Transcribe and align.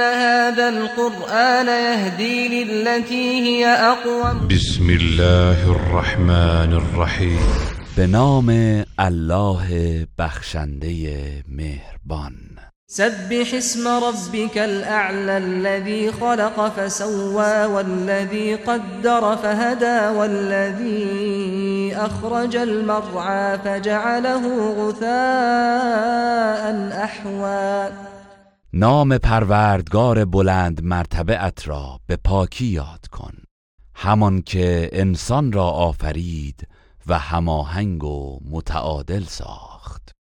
إن 0.00 0.14
هذا 0.14 0.68
القرآن 0.68 1.66
يهدي 1.66 2.64
للتي 2.64 3.40
هي 3.40 3.66
أقوم. 3.66 4.48
بسم 4.48 4.90
الله 4.90 5.72
الرحمن 5.76 6.72
الرحیم 6.72 7.40
به 7.96 8.06
نام 8.06 8.50
الله 9.00 9.68
بخشنده 10.18 11.44
مهربان. 11.48 12.34
سبح 12.86 13.54
اسم 13.54 13.88
ربك 13.88 14.58
الأعلى 14.58 15.38
الذي 15.38 16.12
خلق 16.12 16.68
فسوى 16.76 17.64
والذي 17.64 18.54
قدر 18.54 19.36
فهدى 19.36 20.18
والذي 20.18 21.96
أخرج 21.96 22.56
المرعى 22.56 23.58
فجعله 23.58 24.74
غثاء 24.78 26.64
أحوى. 27.04 28.09
نام 28.72 29.18
پروردگار 29.18 30.24
بلند 30.24 30.84
مرتبه 30.84 31.44
ات 31.44 31.68
را 31.68 32.00
به 32.06 32.16
پاکی 32.16 32.66
یاد 32.66 33.06
کن. 33.06 33.34
همان 33.94 34.42
که 34.42 34.90
انسان 34.92 35.52
را 35.52 35.64
آفرید 35.64 36.68
و 37.06 37.18
هماهنگ 37.18 38.04
و 38.04 38.40
متعادل 38.50 39.24
ساخت. 39.24 40.12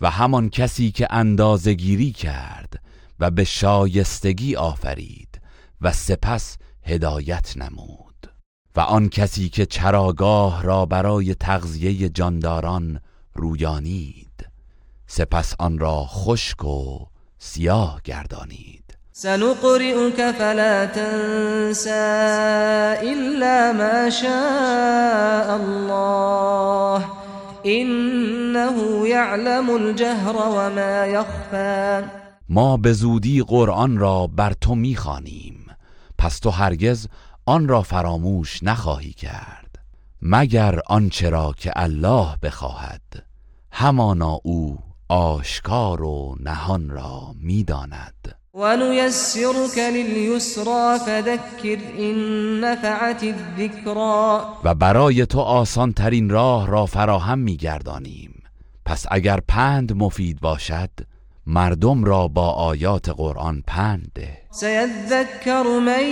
و 0.00 0.10
همان 0.10 0.50
کسی 0.50 0.90
که 0.90 1.06
اندازگیری 1.10 2.12
کرد 2.12 2.82
و 3.20 3.30
به 3.30 3.44
شایستگی 3.44 4.56
آفرید 4.56 5.40
و 5.80 5.92
سپس 5.92 6.56
هدایت 6.82 7.56
نمود. 7.56 8.32
و 8.76 8.80
آن 8.80 9.08
کسی 9.08 9.48
که 9.48 9.66
چراگاه 9.66 10.62
را 10.62 10.86
برای 10.86 11.34
تغذیه 11.34 12.08
جانداران 12.08 13.00
رویانید 13.34 14.48
سپس 15.06 15.54
آن 15.58 15.78
را 15.78 16.04
خشک 16.04 16.64
و 16.64 17.13
سیاه 17.46 18.00
گردانید. 18.04 18.96
سنقرئك 19.12 20.32
فلا 20.32 20.86
تنسى 20.86 21.90
إلا 23.02 23.72
ما 23.72 24.10
شاء 24.10 25.54
الله. 25.60 27.04
إنه 27.66 29.08
يعلم 29.08 29.70
الجهر 29.70 30.36
وما 30.36 31.06
يخفى. 31.06 32.04
ما 32.48 32.76
به 32.76 32.92
زودی 32.92 33.42
قرآن 33.42 33.98
را 33.98 34.26
بر 34.26 34.52
تو 34.52 34.74
می‌خوانیم. 34.74 35.66
پس 36.18 36.38
تو 36.38 36.50
هرگز 36.50 37.08
آن 37.46 37.68
را 37.68 37.82
فراموش 37.82 38.62
نخواهی 38.62 39.12
کرد. 39.12 39.78
مگر 40.22 40.80
آنچه 40.86 41.30
را 41.30 41.54
که 41.56 41.72
الله 41.76 42.36
بخواهد. 42.42 43.02
همانا 43.72 44.40
او 44.42 44.78
آشکار 45.08 46.02
و 46.02 46.36
نهان 46.40 46.90
را 46.90 47.34
می‌داند. 47.40 48.36
ونيسرك 48.54 49.78
لليسرى 49.78 50.98
فذكر 50.98 51.78
إن 51.98 52.16
نفعت 52.60 53.24
الذكرى 53.24 54.40
و 54.64 54.74
برای 54.74 55.26
تو 55.26 55.40
آسان 55.40 55.92
ترین 55.92 56.30
راه 56.30 56.66
را 56.66 56.86
فراهم 56.86 57.38
میگردانیم. 57.38 58.42
پس 58.84 59.06
اگر 59.10 59.40
پند 59.48 59.92
مفید 59.92 60.40
باشد 60.40 60.90
مردم 61.46 62.04
را 62.04 62.28
با 62.28 62.50
آیات 62.50 63.08
قرآن 63.08 63.62
پند 63.66 64.10
ده. 64.14 64.28
سيذكر 64.50 65.80
من 65.80 66.04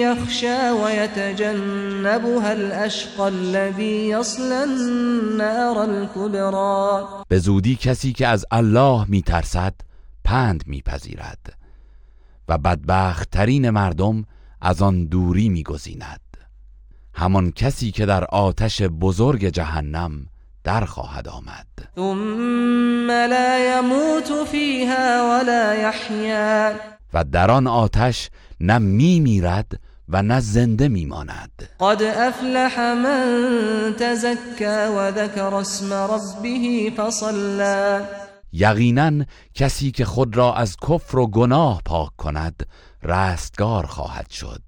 يخشى 0.00 0.70
ويتجنبها 0.70 2.52
الأشقى 2.52 3.28
الذي 3.28 4.08
يصلى 4.08 4.64
النار 4.64 5.78
الكبرى. 5.78 7.06
به 7.28 7.38
زودی 7.38 7.76
کسی 7.76 8.12
که 8.12 8.26
از 8.26 8.46
الله 8.50 9.04
میترسد 9.08 9.74
پند 10.24 10.64
میپذیرد 10.66 11.56
و 12.48 12.58
بدبخت 12.58 13.30
ترین 13.30 13.70
مردم 13.70 14.24
از 14.60 14.82
آن 14.82 15.04
دوری 15.04 15.48
میگزیند. 15.48 16.20
همان 17.14 17.52
کسی 17.52 17.90
که 17.90 18.06
در 18.06 18.24
آتش 18.24 18.82
بزرگ 18.82 19.44
جهنم 19.44 20.26
در 20.64 20.84
خواهد 20.84 21.28
آمد. 21.28 21.66
ثم 21.96 23.10
لا 23.10 23.78
يموت 23.78 24.48
فيها 24.50 25.38
ولا 25.38 25.74
يحيا. 25.74 26.74
و 27.14 27.24
در 27.24 27.50
آن 27.50 27.66
آتش 27.66 28.30
نه 28.60 28.78
میمیرد 28.78 29.80
و 30.08 30.22
نه 30.22 30.40
زنده 30.40 30.88
میماند 30.88 31.68
قد 31.80 32.02
أفلح 32.02 32.80
من 32.80 33.94
تزكى 33.98 34.88
وذكر 34.88 35.54
اسم 35.54 35.92
ربه 35.92 36.92
فصلى 36.96 38.04
یقینا 38.52 39.24
کسی 39.54 39.90
که 39.90 40.04
خود 40.04 40.36
را 40.36 40.54
از 40.54 40.76
کفر 40.76 41.18
و 41.18 41.26
گناه 41.26 41.82
پاک 41.84 42.16
کند 42.16 42.66
رستگار 43.02 43.86
خواهد 43.86 44.30
شد. 44.30 44.62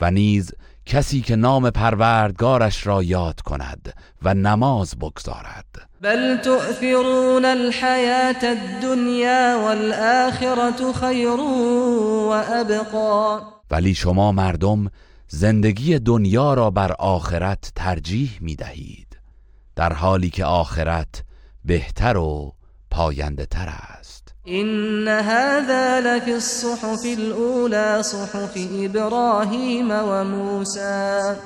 و 0.00 0.10
نیز 0.10 0.52
کسی 0.86 1.20
که 1.20 1.36
نام 1.36 1.70
پروردگارش 1.70 2.86
را 2.86 3.02
یاد 3.02 3.40
کند 3.40 3.94
و 4.22 4.34
نماز 4.34 4.94
بگذارد. 4.96 5.66
بل 6.00 6.36
تؤثرون 6.36 7.44
الحياة 7.44 8.42
الدنيا 8.42 9.56
والآخرة 9.56 10.92
خير 10.92 11.40
وأبقى 12.30 13.40
ولی 13.70 13.94
شما 13.94 14.32
مردم 14.32 14.90
زندگی 15.28 15.98
دنیا 15.98 16.54
را 16.54 16.70
بر 16.70 16.92
آخرت 16.92 17.72
ترجیح 17.76 18.38
می 18.40 18.56
دهید 18.56 19.18
در 19.76 19.92
حالی 19.92 20.30
که 20.30 20.44
آخرت 20.44 21.22
بهتر 21.64 22.16
و 22.16 22.52
پاینده 22.90 23.46
تر 23.46 23.68
است. 23.68 24.23
إن 24.48 25.08
هذا 25.08 26.00
لفي 26.00 26.34
الصحف 26.34 27.04
الأولى 27.18 28.02
صحف 28.02 28.54
إبراهيم 28.56 29.90
وموسى. 29.90 31.36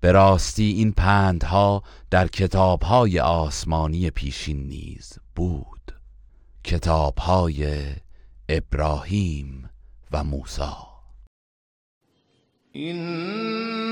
به 0.00 0.12
راستی 0.12 0.62
این 0.62 0.92
پندها 0.92 1.82
در 2.10 2.26
کتابهای 2.28 3.20
آسمانی 3.20 4.10
پیشین 4.10 4.68
نیز 4.68 5.18
بود. 5.36 5.92
کتابهای 6.64 7.82
ابراهیم 8.48 9.70
و 10.12 10.24
موسی. 10.24 10.62
هذا 12.72 13.89